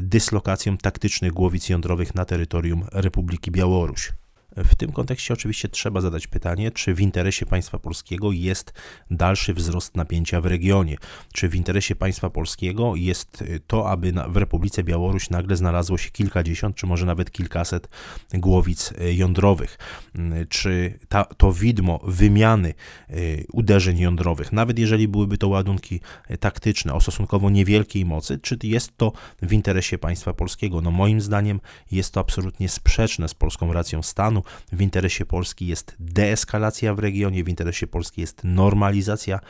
dyslokacją 0.02 0.76
taktycznych 0.76 1.32
głowic 1.32 1.68
jądrowych 1.68 2.14
na 2.14 2.24
terytorium 2.24 2.84
Republiki 2.92 3.50
Białoruś. 3.50 4.12
W 4.56 4.74
tym 4.74 4.92
kontekście 4.92 5.34
oczywiście 5.34 5.68
trzeba 5.68 6.00
zadać 6.00 6.26
pytanie, 6.26 6.70
czy 6.70 6.94
w 6.94 7.00
interesie 7.00 7.46
państwa 7.46 7.78
polskiego 7.78 8.32
jest 8.32 8.72
dalszy 9.10 9.54
wzrost 9.54 9.96
napięcia 9.96 10.40
w 10.40 10.46
regionie? 10.46 10.96
Czy 11.32 11.48
w 11.48 11.54
interesie 11.54 11.94
państwa 11.96 12.30
polskiego 12.30 12.96
jest 12.96 13.44
to, 13.66 13.90
aby 13.90 14.12
w 14.28 14.36
Republice 14.36 14.82
Białoruś 14.82 15.30
nagle 15.30 15.56
znalazło 15.56 15.98
się 15.98 16.10
kilkadziesiąt, 16.10 16.76
czy 16.76 16.86
może 16.86 17.06
nawet 17.06 17.30
kilkaset 17.30 17.88
głowic 18.34 18.92
e, 18.98 19.14
jądrowych? 19.14 19.78
Mm, 20.14 20.46
czy 20.48 20.98
ta, 21.08 21.24
to 21.24 21.52
widmo 21.52 22.00
wymiany 22.04 22.74
e, 23.08 23.14
uderzeń 23.52 23.98
jądrowych, 23.98 24.52
nawet 24.52 24.78
jeżeli 24.78 25.08
byłyby 25.08 25.38
to 25.38 25.48
ładunki 25.48 26.00
taktyczne 26.40 26.94
o 26.94 27.00
stosunkowo 27.00 27.50
niewielkiej 27.50 28.04
mocy, 28.04 28.38
czy 28.38 28.58
jest 28.62 28.96
to 28.96 29.12
w 29.42 29.52
interesie 29.52 29.98
państwa 29.98 30.32
polskiego? 30.32 30.80
No 30.80 30.90
moim 30.90 31.20
zdaniem 31.20 31.60
jest 31.90 32.12
to 32.12 32.20
absolutnie 32.20 32.68
sprzeczne 32.68 33.28
z 33.28 33.34
polską 33.34 33.72
racją 33.72 34.02
stanu, 34.02 34.43
w 34.72 34.80
interesie 34.80 35.26
Polski 35.26 35.66
jest 35.66 35.96
deeskalacja 35.98 36.94
w 36.94 36.98
regionie, 36.98 37.44
w 37.44 37.48
interesie 37.48 37.86
Polski 37.86 38.20
jest 38.20 38.44
normalizacja 38.44 39.40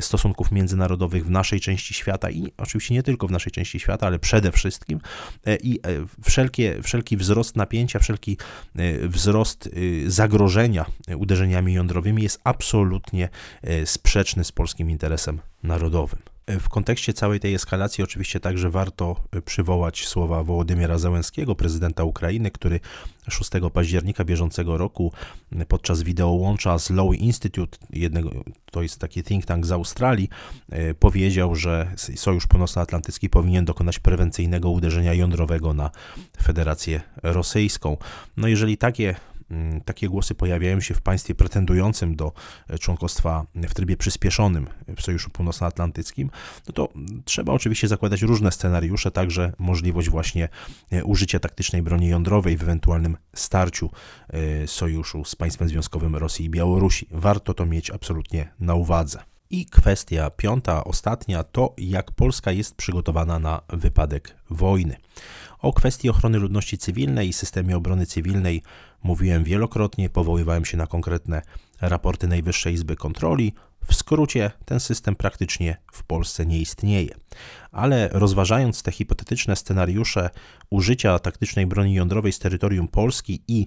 stosunków 0.00 0.52
międzynarodowych 0.52 1.26
w 1.26 1.30
naszej 1.30 1.60
części 1.60 1.94
świata 1.94 2.30
i 2.30 2.52
oczywiście 2.56 2.94
nie 2.94 3.02
tylko 3.02 3.26
w 3.26 3.30
naszej 3.30 3.52
części 3.52 3.80
świata, 3.80 4.06
ale 4.06 4.18
przede 4.18 4.52
wszystkim 4.52 5.00
e, 5.46 5.56
i 5.56 5.80
e, 5.80 5.80
wszelkie, 6.24 6.82
wszelki 6.82 7.16
wzrost 7.16 7.56
napięcia, 7.56 7.98
wszelki 7.98 8.36
e, 8.76 9.08
wzrost 9.08 9.68
zagrożenia 10.06 10.86
uderzeniami 11.16 11.74
jądrowymi 11.74 12.22
jest 12.22 12.40
absolutnie 12.44 13.28
sprzeczny 13.84 14.44
z 14.44 14.52
polskim 14.52 14.90
interesem 14.90 15.40
narodowym. 15.62 16.31
W 16.46 16.68
kontekście 16.68 17.12
całej 17.12 17.40
tej 17.40 17.54
eskalacji 17.54 18.04
oczywiście 18.04 18.40
także 18.40 18.70
warto 18.70 19.16
przywołać 19.44 20.06
słowa 20.06 20.44
Wołodymyra 20.44 20.98
Załęskiego, 20.98 21.54
prezydenta 21.54 22.04
Ukrainy, 22.04 22.50
który 22.50 22.80
6 23.28 23.50
października 23.72 24.24
bieżącego 24.24 24.78
roku 24.78 25.12
podczas 25.68 26.02
wideołącza 26.02 26.78
z 26.78 26.90
Lowy 26.90 27.16
Institute, 27.16 27.78
jednego, 27.90 28.30
to 28.70 28.82
jest 28.82 28.98
taki 28.98 29.22
think 29.22 29.46
tank 29.46 29.66
z 29.66 29.72
Australii, 29.72 30.28
e, 30.70 30.94
powiedział, 30.94 31.54
że 31.54 31.92
Sojusz 32.16 32.46
Północnoatlantycki 32.46 33.28
powinien 33.28 33.64
dokonać 33.64 33.98
prewencyjnego 33.98 34.70
uderzenia 34.70 35.14
jądrowego 35.14 35.74
na 35.74 35.90
Federację 36.42 37.00
Rosyjską. 37.22 37.96
No 38.36 38.48
jeżeli 38.48 38.78
takie 38.78 39.14
takie 39.84 40.08
głosy 40.08 40.34
pojawiają 40.34 40.80
się 40.80 40.94
w 40.94 41.00
państwie 41.00 41.34
pretendującym 41.34 42.16
do 42.16 42.32
e, 42.68 42.78
członkostwa 42.78 43.46
w 43.54 43.74
trybie 43.74 43.96
przyspieszonym 43.96 44.66
w 44.96 45.02
Sojuszu 45.02 45.30
Północnoatlantyckim, 45.30 46.30
no 46.66 46.72
to 46.72 46.88
trzeba 47.24 47.52
oczywiście 47.52 47.88
zakładać 47.88 48.22
różne 48.22 48.52
scenariusze, 48.52 49.10
także 49.10 49.52
możliwość 49.58 50.10
właśnie 50.10 50.48
e, 50.90 51.04
użycia 51.04 51.38
taktycznej 51.40 51.82
broni 51.82 52.08
jądrowej 52.08 52.56
w 52.56 52.62
ewentualnym 52.62 53.16
starciu 53.34 53.90
e, 54.28 54.66
sojuszu 54.66 55.24
z 55.24 55.36
państwem 55.36 55.68
związkowym 55.68 56.16
Rosji 56.16 56.44
i 56.44 56.50
Białorusi. 56.50 57.06
Warto 57.10 57.54
to 57.54 57.66
mieć 57.66 57.90
absolutnie 57.90 58.52
na 58.60 58.74
uwadze. 58.74 59.22
I 59.50 59.66
kwestia 59.66 60.30
piąta, 60.30 60.84
ostatnia, 60.84 61.42
to 61.44 61.74
jak 61.78 62.12
Polska 62.12 62.52
jest 62.52 62.74
przygotowana 62.74 63.38
na 63.38 63.60
wypadek 63.68 64.36
wojny. 64.50 64.96
O 65.62 65.72
kwestii 65.72 66.08
ochrony 66.08 66.38
ludności 66.38 66.78
cywilnej 66.78 67.28
i 67.28 67.32
systemie 67.32 67.76
obrony 67.76 68.06
cywilnej 68.06 68.62
mówiłem 69.02 69.44
wielokrotnie, 69.44 70.10
powoływałem 70.10 70.64
się 70.64 70.76
na 70.76 70.86
konkretne 70.86 71.42
raporty 71.80 72.28
Najwyższej 72.28 72.74
Izby 72.74 72.96
Kontroli. 72.96 73.52
W 73.84 73.94
skrócie, 73.94 74.50
ten 74.64 74.80
system 74.80 75.16
praktycznie 75.16 75.76
w 75.92 76.04
Polsce 76.04 76.46
nie 76.46 76.60
istnieje. 76.60 77.14
Ale 77.72 78.08
rozważając 78.12 78.82
te 78.82 78.92
hipotetyczne 78.92 79.56
scenariusze 79.56 80.30
użycia 80.70 81.18
taktycznej 81.18 81.66
broni 81.66 81.94
jądrowej 81.94 82.32
z 82.32 82.38
terytorium 82.38 82.88
Polski 82.88 83.42
i 83.48 83.66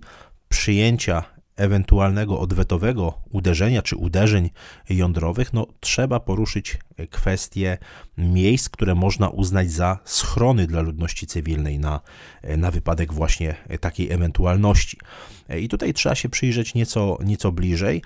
przyjęcia 0.49 1.23
ewentualnego 1.55 2.39
odwetowego 2.39 3.13
uderzenia 3.31 3.81
czy 3.81 3.95
uderzeń 3.95 4.49
jądrowych, 4.89 5.53
no, 5.53 5.67
trzeba 5.79 6.19
poruszyć 6.19 6.77
kwestie 7.09 7.77
miejsc, 8.17 8.69
które 8.69 8.95
można 8.95 9.29
uznać 9.29 9.71
za 9.71 9.99
schrony 10.05 10.67
dla 10.67 10.81
ludności 10.81 11.27
cywilnej 11.27 11.79
na, 11.79 12.01
na 12.57 12.71
wypadek 12.71 13.13
właśnie 13.13 13.55
takiej 13.79 14.11
ewentualności. 14.11 14.97
I 15.59 15.67
tutaj 15.67 15.93
trzeba 15.93 16.15
się 16.15 16.29
przyjrzeć 16.29 16.73
nieco, 16.73 17.17
nieco 17.23 17.51
bliżej. 17.51 18.01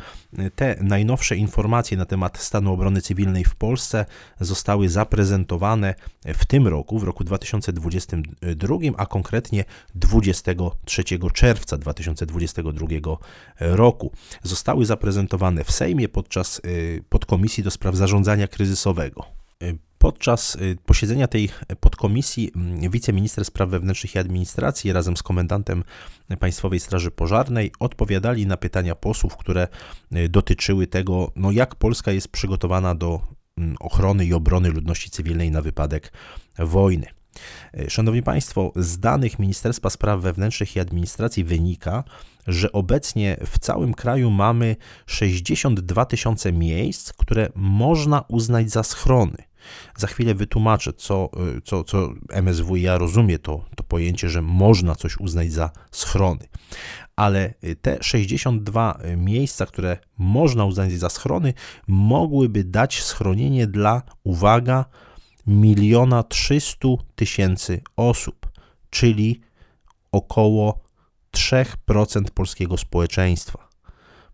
Te 0.55 0.75
najnowsze 0.81 1.35
informacje 1.35 1.97
na 1.97 2.05
temat 2.05 2.37
stanu 2.37 2.73
obrony 2.73 3.01
cywilnej 3.01 3.43
w 3.43 3.55
Polsce 3.55 4.05
zostały 4.39 4.89
zaprezentowane 4.89 5.95
w 6.25 6.45
tym 6.45 6.67
roku, 6.67 6.99
w 6.99 7.03
roku 7.03 7.23
2022, 7.23 8.75
a 8.97 9.05
konkretnie 9.05 9.65
23 9.95 11.03
czerwca 11.33 11.77
2022 11.77 12.87
roku. 13.59 14.11
Zostały 14.43 14.85
zaprezentowane 14.85 15.63
w 15.63 15.71
Sejmie 15.71 16.09
podczas 16.09 16.61
y, 16.65 17.03
podkomisji 17.09 17.63
do 17.63 17.71
spraw 17.71 17.95
zarządzania 17.95 18.47
kryzysowego. 18.47 18.78
Y, 19.63 19.77
podczas 19.97 20.55
y, 20.55 20.77
posiedzenia 20.85 21.27
tej 21.27 21.49
podkomisji 21.79 22.51
mm, 22.55 22.91
wiceminister 22.91 23.45
spraw 23.45 23.69
wewnętrznych 23.69 24.15
i 24.15 24.19
administracji 24.19 24.93
razem 24.93 25.17
z 25.17 25.23
komendantem 25.23 25.83
Państwowej 26.39 26.79
Straży 26.79 27.11
Pożarnej 27.11 27.71
odpowiadali 27.79 28.47
na 28.47 28.57
pytania 28.57 28.95
posłów, 28.95 29.37
które 29.37 29.67
dotyczyły 30.29 30.87
tego, 30.87 31.31
no 31.35 31.51
jak 31.51 31.75
Polska 31.75 32.11
jest 32.11 32.27
przygotowana 32.27 32.95
do 32.95 33.21
mm, 33.57 33.75
ochrony 33.79 34.25
i 34.25 34.33
obrony 34.33 34.69
ludności 34.69 35.09
cywilnej 35.09 35.51
na 35.51 35.61
wypadek 35.61 36.13
wojny. 36.59 37.18
Szanowni 37.87 38.23
Państwo, 38.23 38.71
z 38.75 38.99
danych 38.99 39.39
Ministerstwa 39.39 39.89
Spraw 39.89 40.21
Wewnętrznych 40.21 40.75
i 40.75 40.79
Administracji 40.79 41.43
wynika, 41.43 42.03
że 42.47 42.71
obecnie 42.71 43.37
w 43.45 43.59
całym 43.59 43.93
kraju 43.93 44.31
mamy 44.31 44.75
62 45.05 46.05
tysiące 46.05 46.51
miejsc, 46.51 47.13
które 47.13 47.49
można 47.55 48.23
uznać 48.27 48.69
za 48.69 48.83
schrony. 48.83 49.37
Za 49.97 50.07
chwilę 50.07 50.35
wytłumaczę, 50.35 50.93
co, 50.93 51.29
co, 51.63 51.83
co 51.83 52.13
MSWiA 52.41 52.97
rozumie 52.97 53.39
to, 53.39 53.65
to 53.75 53.83
pojęcie, 53.83 54.29
że 54.29 54.41
można 54.41 54.95
coś 54.95 55.17
uznać 55.17 55.51
za 55.51 55.71
schrony. 55.91 56.47
Ale 57.15 57.53
te 57.81 57.97
62 58.01 58.99
miejsca, 59.17 59.65
które 59.65 59.97
można 60.17 60.65
uznać 60.65 60.91
za 60.91 61.09
schrony, 61.09 61.53
mogłyby 61.87 62.63
dać 62.63 63.03
schronienie 63.03 63.67
dla, 63.67 64.01
uwaga, 64.23 64.85
miliona 65.49 66.23
300 66.23 66.87
tysięcy 67.15 67.81
osób, 67.95 68.49
czyli 68.89 69.41
około 70.11 70.79
3% 71.31 72.23
polskiego 72.33 72.77
społeczeństwa. 72.77 73.69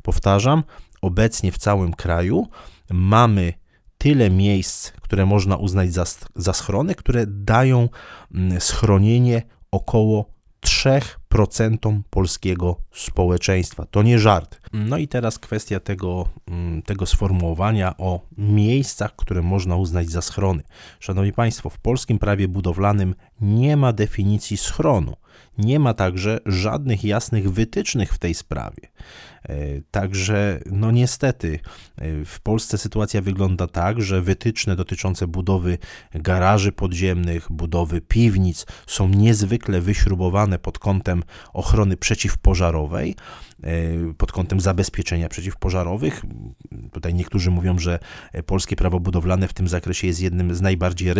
Powtarzam, 0.01 0.63
obecnie 1.01 1.51
w 1.51 1.57
całym 1.57 1.93
kraju 1.93 2.47
mamy 2.89 3.53
tyle 3.97 4.29
miejsc, 4.29 4.91
które 4.91 5.25
można 5.25 5.55
uznać 5.55 5.93
za, 5.93 6.05
za 6.35 6.53
schrony, 6.53 6.95
które 6.95 7.25
dają 7.27 7.89
mm, 8.33 8.61
schronienie 8.61 9.41
około 9.71 10.25
3% 10.65 11.01
procentom 11.35 12.03
polskiego 12.09 12.75
społeczeństwa. 12.91 13.85
To 13.85 14.03
nie 14.03 14.19
żart. 14.19 14.59
No 14.73 14.97
i 14.97 15.07
teraz 15.07 15.39
kwestia 15.39 15.79
tego, 15.79 16.29
mm, 16.47 16.81
tego 16.81 17.05
sformułowania 17.05 17.97
o 17.97 18.19
miejscach, 18.37 19.15
które 19.15 19.41
można 19.41 19.75
uznać 19.75 20.09
za 20.09 20.21
schrony. 20.21 20.63
Szanowni 20.99 21.33
Państwo, 21.33 21.69
w 21.69 21.79
polskim 21.79 22.19
prawie 22.19 22.47
budowlanym 22.47 23.15
nie 23.41 23.77
ma 23.77 23.93
definicji 23.93 24.57
schronu. 24.57 25.13
Nie 25.57 25.79
ma 25.79 25.93
także 25.93 26.39
żadnych 26.45 27.03
jasnych 27.03 27.51
wytycznych 27.51 28.13
w 28.13 28.17
tej 28.17 28.33
sprawie. 28.33 28.87
E, 29.49 29.81
także, 29.91 30.59
no 30.71 30.91
niestety, 30.91 31.59
e, 31.97 32.25
w 32.25 32.41
Polsce 32.41 32.77
sytuacja 32.77 33.21
wygląda 33.21 33.67
tak, 33.67 34.01
że 34.01 34.21
wytyczne 34.21 34.75
dotyczące 34.75 35.27
budowy 35.27 35.77
garaży 36.13 36.71
podziemnych, 36.71 37.47
budowy 37.49 38.01
piwnic 38.01 38.65
są 38.87 39.09
niezwykle 39.09 39.81
wyśrubowane 39.81 40.59
pod 40.59 40.79
kątem 40.79 41.23
ochrony 41.53 41.97
przeciwpożarowej, 41.97 43.15
e, 43.63 44.13
pod 44.17 44.31
kątem 44.31 44.59
zabezpieczenia 44.59 45.29
przeciwpożarowych. 45.29 46.21
Tutaj 46.91 47.13
niektórzy 47.13 47.51
mówią, 47.51 47.79
że 47.79 47.99
polskie 48.45 48.75
prawo 48.75 48.99
budowlane 48.99 49.47
w 49.47 49.53
tym 49.53 49.67
zakresie 49.67 50.07
jest 50.07 50.21
jednym 50.21 50.55
z 50.55 50.61
najbardziej 50.61 51.13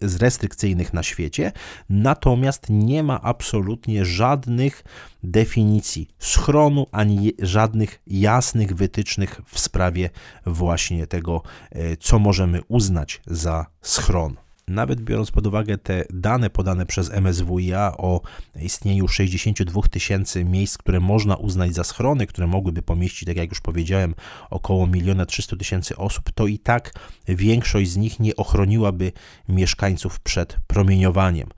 restrykcyjnych 0.00 0.94
na 0.94 1.02
świecie, 1.02 1.52
natomiast 1.90 2.66
nie 2.70 3.02
ma 3.02 3.20
absolutnie 3.22 3.59
żadnych 4.04 4.84
definicji 5.22 6.08
schronu, 6.18 6.86
ani 6.92 7.32
żadnych 7.38 8.02
jasnych 8.06 8.74
wytycznych 8.74 9.40
w 9.46 9.60
sprawie 9.60 10.10
właśnie 10.46 11.06
tego, 11.06 11.42
e, 11.70 11.96
co 11.96 12.18
możemy 12.18 12.60
uznać 12.68 13.20
za 13.26 13.66
schron. 13.82 14.36
Nawet 14.70 15.00
biorąc 15.00 15.30
pod 15.30 15.46
uwagę 15.46 15.78
te 15.78 16.04
dane 16.10 16.50
podane 16.50 16.86
przez 16.86 17.10
MSWiA 17.10 17.94
o 17.98 18.20
istnieniu 18.62 19.08
62 19.08 19.82
tysięcy 19.82 20.44
miejsc, 20.44 20.78
które 20.78 21.00
można 21.00 21.36
uznać 21.36 21.74
za 21.74 21.84
schrony, 21.84 22.26
które 22.26 22.46
mogłyby 22.46 22.82
pomieścić, 22.82 23.26
tak 23.26 23.36
jak 23.36 23.50
już 23.50 23.60
powiedziałem, 23.60 24.14
około 24.50 24.88
1 24.94 25.26
300 25.26 25.56
tysięcy 25.56 25.96
osób, 25.96 26.30
to 26.34 26.46
i 26.46 26.58
tak 26.58 26.92
większość 27.28 27.90
z 27.90 27.96
nich 27.96 28.20
nie 28.20 28.36
ochroniłaby 28.36 29.12
mieszkańców 29.48 30.20
przed 30.20 30.56
promieniowaniem. 30.66 31.48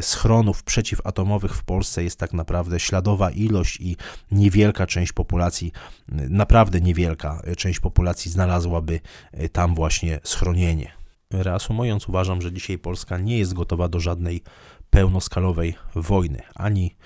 Schronów 0.00 0.62
przeciwatomowych 0.62 1.54
w 1.54 1.64
Polsce 1.64 2.04
jest 2.04 2.18
tak 2.18 2.32
naprawdę 2.32 2.80
śladowa 2.80 3.30
ilość 3.30 3.80
i 3.80 3.96
niewielka 4.30 4.86
część 4.86 5.12
populacji, 5.12 5.72
naprawdę 6.08 6.80
niewielka 6.80 7.42
część 7.56 7.80
populacji 7.80 8.30
znalazłaby 8.30 9.00
tam 9.52 9.74
właśnie 9.74 10.20
schronienie. 10.24 11.05
Reasumując, 11.30 12.08
uważam, 12.08 12.42
że 12.42 12.52
dzisiaj 12.52 12.78
Polska 12.78 13.18
nie 13.18 13.38
jest 13.38 13.54
gotowa 13.54 13.88
do 13.88 14.00
żadnej 14.00 14.42
pełnoskalowej 14.90 15.74
wojny, 15.94 16.42
ani 16.54 16.96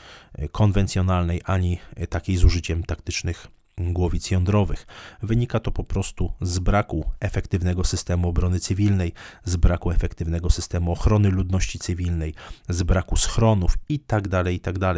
konwencjonalnej, 0.52 1.40
ani 1.44 1.78
takiej 2.08 2.36
z 2.36 2.44
użyciem 2.44 2.84
taktycznych 2.84 3.46
głowic 3.78 4.30
jądrowych. 4.30 4.86
Wynika 5.22 5.60
to 5.60 5.70
po 5.70 5.84
prostu 5.84 6.32
z 6.40 6.58
braku 6.58 7.10
efektywnego 7.20 7.84
systemu 7.84 8.28
obrony 8.28 8.60
cywilnej, 8.60 9.12
z 9.44 9.56
braku 9.56 9.90
efektywnego 9.90 10.50
systemu 10.50 10.92
ochrony 10.92 11.30
ludności 11.30 11.78
cywilnej, 11.78 12.34
z 12.68 12.82
braku 12.82 13.16
schronów 13.16 13.78
itd. 13.88 14.28
Tak 14.28 14.52
itd. 14.52 14.94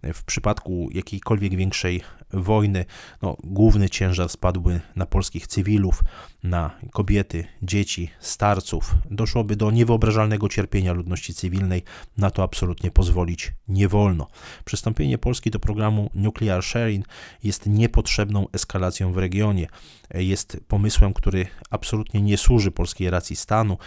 Tak 0.00 0.14
w 0.14 0.24
przypadku 0.24 0.88
jakiejkolwiek 0.92 1.56
większej 1.56 2.02
wojny, 2.32 2.84
no, 3.22 3.36
główny 3.44 3.88
ciężar 3.88 4.28
spadłby 4.28 4.80
na 4.96 5.06
polskich 5.06 5.46
cywilów, 5.46 6.04
na 6.42 6.70
kobiety, 6.92 7.44
dzieci, 7.62 8.10
starców. 8.20 8.94
Doszłoby 9.10 9.56
do 9.56 9.70
niewyobrażalnego 9.70 10.48
cierpienia 10.48 10.92
ludności 10.92 11.34
cywilnej. 11.34 11.82
Na 12.16 12.30
to 12.30 12.42
absolutnie 12.42 12.90
pozwolić 12.90 13.52
nie 13.68 13.88
wolno. 13.88 14.26
Przystąpienie 14.64 15.18
Polski 15.18 15.50
do 15.50 15.58
programu 15.58 16.10
Nuclear 16.14 16.62
Sharing 16.62 17.08
jest 17.42 17.66
niepotrzebną 17.66 18.46
eskalacją 18.52 19.12
w 19.12 19.18
regionie. 19.18 19.66
Jest 20.14 20.60
pomysłem, 20.68 21.12
który 21.12 21.46
absolutnie 21.70 22.22
nie 22.22 22.38
służy 22.38 22.70
polskiej 22.70 23.10
racji 23.10 23.36
stanu, 23.36 23.78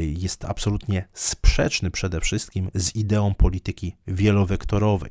jest 0.00 0.44
absolutnie 0.44 1.08
sprzeczny 1.12 1.90
przede 1.90 2.20
wszystkim 2.20 2.70
z 2.74 2.96
ideą 2.96 3.34
polityki 3.34 3.96
wielowektorowej. 4.06 5.10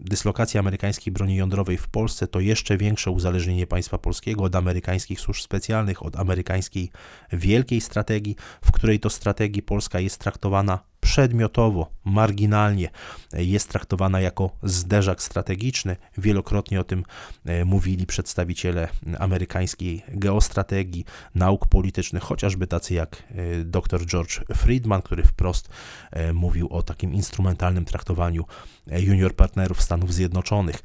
Dyslokacja 0.00 0.60
amerykańskiej 0.60 1.12
broni 1.12 1.36
jądrowej 1.36 1.76
w 1.76 1.88
Polsce 1.88 2.26
to 2.26 2.40
jeszcze 2.40 2.76
większe 2.76 3.10
uzależnienie 3.10 3.66
państwa 3.66 3.98
polskiego 3.98 4.44
od 4.44 4.56
amerykańskich 4.56 5.20
służb 5.20 5.40
specjalnych, 5.40 6.02
od 6.02 6.16
amerykańskiej 6.16 6.90
wielkiej 7.32 7.80
strategii, 7.80 8.36
w 8.64 8.72
której 8.72 9.00
to 9.00 9.10
strategii 9.10 9.62
Polska 9.62 10.00
jest 10.00 10.18
traktowana 10.18 10.89
przedmiotowo, 11.00 11.90
marginalnie 12.04 12.90
jest 13.32 13.68
traktowana 13.68 14.20
jako 14.20 14.50
zderzak 14.62 15.22
strategiczny. 15.22 15.96
Wielokrotnie 16.18 16.80
o 16.80 16.84
tym 16.84 17.04
e, 17.44 17.64
mówili 17.64 18.06
przedstawiciele 18.06 18.88
amerykańskiej 19.18 20.02
geostrategii, 20.08 21.04
nauk 21.34 21.66
politycznych, 21.66 22.22
chociażby 22.22 22.66
tacy 22.66 22.94
jak 22.94 23.22
e, 23.30 23.64
dr 23.64 24.06
George 24.06 24.40
Friedman, 24.56 25.02
który 25.02 25.22
wprost 25.22 25.68
e, 26.10 26.32
mówił 26.32 26.68
o 26.68 26.82
takim 26.82 27.14
instrumentalnym 27.14 27.84
traktowaniu 27.84 28.44
junior 28.86 29.36
partnerów 29.36 29.82
Stanów 29.82 30.14
Zjednoczonych. 30.14 30.76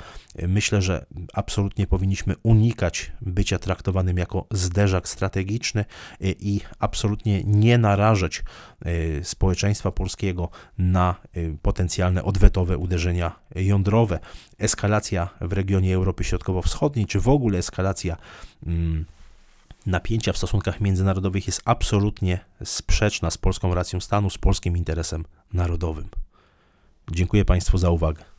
Myślę, 0.47 0.81
że 0.81 1.05
absolutnie 1.33 1.87
powinniśmy 1.87 2.35
unikać 2.43 3.11
bycia 3.21 3.59
traktowanym 3.59 4.17
jako 4.17 4.47
zderzak 4.51 5.07
strategiczny 5.07 5.85
i 6.21 6.61
absolutnie 6.79 7.43
nie 7.43 7.77
narażać 7.77 8.43
społeczeństwa 9.23 9.91
polskiego 10.05 10.49
na 10.77 11.15
y, 11.37 11.57
potencjalne 11.61 12.23
odwetowe 12.23 12.77
uderzenia 12.77 13.39
jądrowe. 13.55 14.19
Eskalacja 14.59 15.29
w 15.41 15.53
regionie 15.53 15.95
Europy 15.95 16.23
Środkowo-Wschodniej, 16.23 17.05
czy 17.05 17.19
w 17.19 17.29
ogóle 17.29 17.57
eskalacja 17.57 18.17
mm, 18.67 19.05
napięcia 19.85 20.33
w 20.33 20.37
stosunkach 20.37 20.81
międzynarodowych 20.81 21.47
jest 21.47 21.61
absolutnie 21.65 22.39
sprzeczna 22.63 23.31
z 23.31 23.37
polską 23.37 23.73
racją 23.73 23.99
stanu, 23.99 24.29
z 24.29 24.37
polskim 24.37 24.77
interesem 24.77 25.25
narodowym. 25.53 26.07
Dziękuję 27.11 27.45
Państwu 27.45 27.77
za 27.77 27.89
uwagę. 27.89 28.34